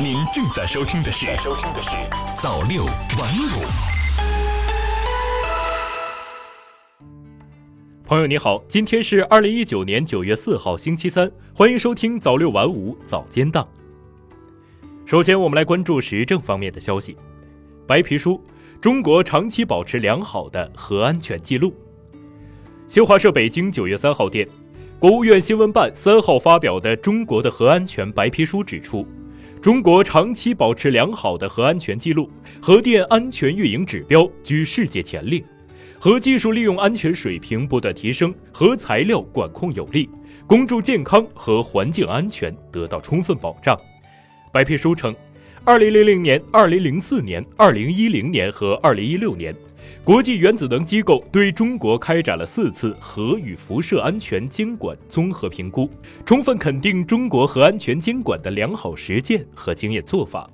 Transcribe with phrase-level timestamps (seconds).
[0.00, 1.90] 您正在收听的是《收听的是
[2.40, 3.62] 早六晚五》。
[8.04, 13.68] 朋友你好，今天是二零一九年九月四号星期三，欢迎收听早六晚五早间档。
[15.04, 17.16] 首先，我们来关注时政方面的消息。
[17.86, 18.42] 白皮书：
[18.80, 21.72] 中国长期保持良好的核安全记录。
[22.88, 24.48] 新华社北京九月三号电，
[24.98, 29.06] 国务院新闻办三号发表的《中国的核安全白皮书》指出，
[29.62, 32.28] 中国长期保持良好的核安全记录，
[32.60, 35.40] 核电安全运营指标居世界前列。
[36.00, 40.10] 核技术利用安全水平不断提升，核材料管控有力，
[40.48, 43.78] 公众健康和环境安全得到充分保障。
[44.52, 45.14] 白皮书称，
[45.64, 49.54] 二零零零年、二零零四年、二零一零年和二零一六年，
[50.02, 55.88] 国际原子能机构对中国开展了四次核与辐射安全监管综合评估，
[56.26, 60.50] 充分肯定中国核安全监管的良好实践和经验做法。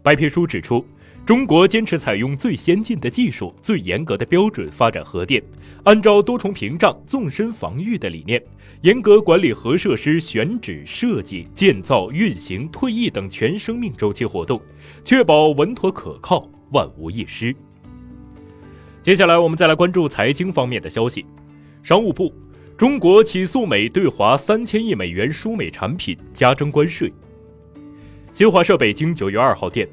[0.00, 0.86] 白皮书指出。
[1.26, 5.42] 中国坚持采用最先进的技术、最严格的标准发展核电，
[5.82, 8.40] 按照多重屏障、纵深防御的理念，
[8.82, 14.62] 严格管理核设施选址、设计、建造、运行、退役等全生命周期活动，
[15.04, 17.52] 确保稳妥可靠、万无一失。
[19.02, 21.26] 接下来，我们再来关注财经方面的消息。
[21.82, 22.32] 商务部：
[22.76, 27.12] 中国起诉美对华三千亿美元输美产品加征关税。
[28.32, 29.88] 新华社北京九月二号电。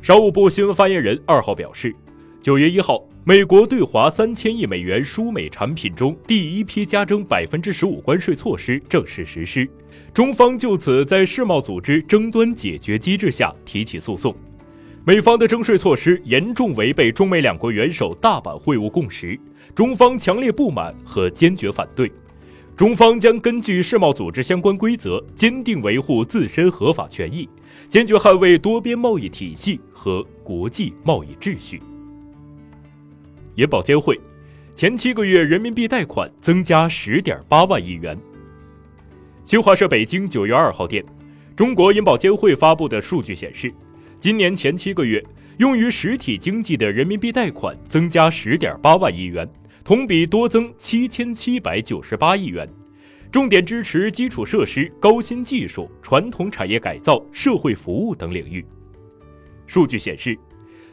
[0.00, 1.94] 商务部新闻发言人二号表示，
[2.40, 9.68] 九月一号，美国对华三千亿美元输美产品中第一批加征百分之十五关税措施正式实施，
[10.14, 14.34] 中方就此在世贸组织争端解决机制下提起诉讼。
[15.04, 19.38] 美方的征税措施严重违背中美两国元首大阪会晤共识，
[19.74, 22.10] 中方强烈不满和坚决反对。
[22.76, 27.48] 中方将根据世贸组织相关规则，坚定维护自身合法权益，
[27.88, 31.82] 坚决捍卫多边贸易体系和国际贸易秩序。
[33.54, 34.20] 银保监会
[34.74, 38.16] 前七个月人民币贷款增加十点八万亿元。
[39.42, 41.02] 新华社北京九月二号电，
[41.56, 43.72] 中国银保监会发布的数据显示，
[44.20, 45.24] 今年前七个月
[45.56, 49.48] 用于实体经济的人民币贷款增加十点八万亿元。
[49.82, 52.68] 同比多增七千七百九十八亿元，
[53.30, 58.64] 重点支持基础设施、高新技术、传统产业改造、社会服务等领域。
[59.66, 60.36] 数据显示，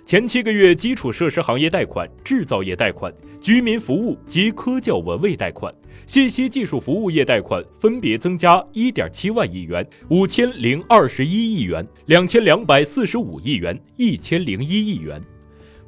[0.05, 5.73] 前七个月基础设施行业贷款、制造业贷款、居民服务及科教文卫贷款、
[6.05, 15.23] 信息技术服务业贷款分别增加一点七万亿元、五千零二十一亿元、两千两百四十五亿元、一千零一亿元。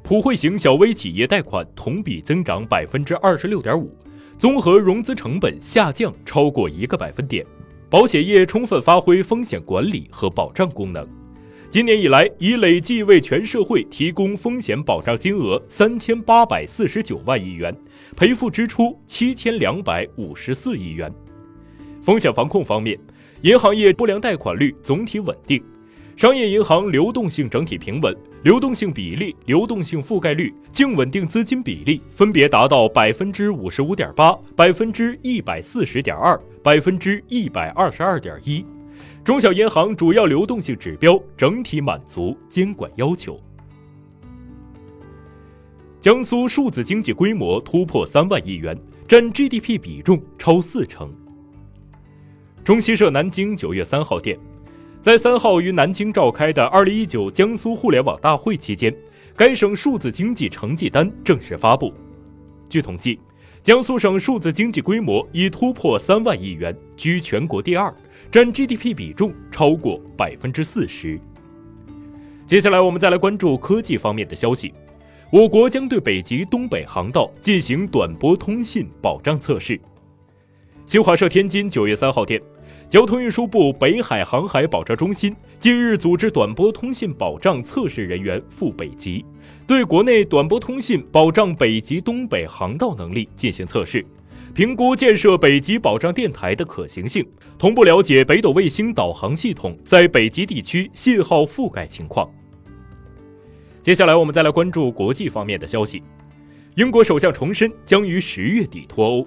[0.02, 3.94] 普惠型小微企业贷款同比增长百分之二十六点五，
[4.38, 7.44] 综合融资成本下降超过一个百分点。
[7.90, 11.04] 保险业充分发挥风险管理和保障功能，
[11.68, 17.74] 今年以来已累计为全社会提供风险保障金额三千八百四十九万亿元，
[18.14, 21.12] 赔付支出七千两百五十四亿元。
[22.00, 22.96] 风险防控方面，
[23.42, 25.60] 银行业不良贷款率总体稳定。
[26.16, 38.64] 商业银行流动性整体平稳，流动性比例、流动性覆盖率、净稳定资金比例分别达到百分之五十五点八、百分之一百四十点二、百分之一百二十二点一。
[39.24, 43.40] 中小银行主要流动性指标整体满足监管要求。
[46.00, 48.78] 江苏数字经济规模突破三万亿元，
[49.08, 51.12] 占 GDP 比重超四成。
[52.62, 54.38] 中新社南京九月三号电。
[55.00, 58.94] 在三号于南京召开的二零一九江苏互联网大会期间，
[59.36, 61.94] 该省数字经济成绩单正式发布。
[62.68, 63.20] 据统计，
[63.62, 67.94] 江苏省数字经济规模已突破三万亿元，居全国第二，
[68.28, 71.18] 占 GDP 比重超过百分之四十。
[72.44, 74.74] 接下来，我们再来关注科技方面的消息。
[75.30, 79.80] 我国将对北极东北航道进行短波通信保障测试。
[80.86, 82.42] 新华社天津九月三号电。
[82.88, 89.22] 交通运输部北海航海保障中心近日组织短波通信保障测试人员赴北极，
[89.66, 94.02] 对国内短波通信保障北极东北航道能力进行测试，
[94.54, 97.26] 评估建设北极保障电台的可行性，
[97.58, 102.26] 同步了解北斗卫星导航系统在北极地区信号覆盖情况。
[103.82, 106.02] 接下来，我们再来关注国际方面的消息。
[106.76, 109.26] 英国首相重申将于十月底脱欧。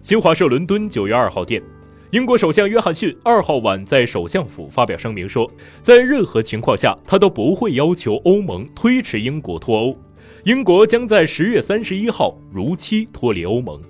[0.00, 1.62] 新华社伦敦九月二号电。
[2.10, 5.50] 英国首相约翰逊二号晚在首相府发表声明说，
[5.82, 9.98] 在任何情况下，他都不会要求欧盟推迟英国脱欧。
[10.44, 13.80] 英国将在十月三十一号如期脱离欧盟。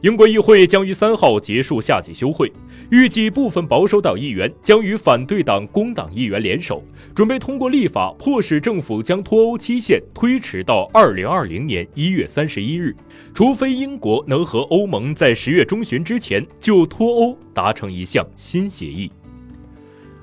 [0.00, 2.50] 英国议会将于三号结束夏季休会，
[2.92, 6.84] 预计部分保守党议员将与反对党工党议员联手，
[7.14, 12.94] 准备通过立法迫使政府将脱欧期限推迟到二零二零年一月三十一日，
[13.32, 19.10] 除非英国能和欧盟在十月中旬之前就脱欧达成一项新协议。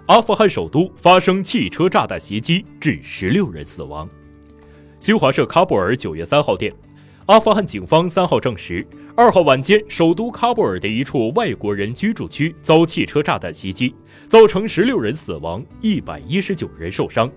[0.05, 4.07] 阿富汗首都发生汽车炸弹袭击，致十六人死亡。
[4.99, 6.71] 新华社喀布尔九月三号电，
[7.29, 8.83] 阿富汗警方三号证实。
[9.15, 13.93] 二号晚间，首都喀布尔的一处外国人居住区遭汽车炸弹袭击，
[14.27, 17.31] 造成十六人死亡，一百一十九人受伤。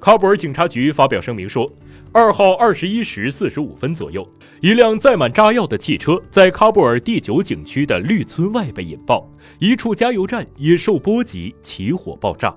[0.00, 1.70] 喀布尔警察局发表声明说，
[2.10, 4.28] 二号二十一时四十五分左右，
[4.60, 9.30] 一辆载满炸药的汽车在喀布尔第九景区的绿村外被引爆，
[9.60, 12.52] 一处加油站也受波及，起火爆炸。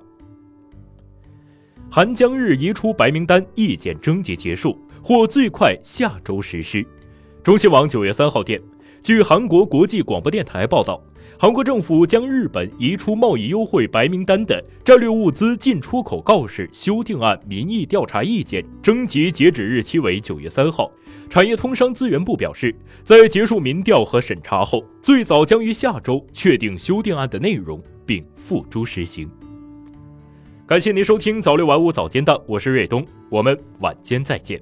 [1.89, 6.85] 韩江日移出白名单意见征集结束，或最快下周实施。
[7.41, 8.61] 中新网九月三号电，
[9.01, 11.01] 据韩国国际广播电台报道，
[11.39, 20.91] 韩国政府将日本移出贸易优惠白名单的战略物资进出口告示修订案民意调查意见征集截止日期为九月三号。
[21.29, 29.29] 产业通商资源部表示，在结束民调和审查后，最早将于下周确定修订案的内容并付诸实行。
[30.67, 34.59] 感谢您收听早六晚五早间档，我是瑞东，我们晚间再见。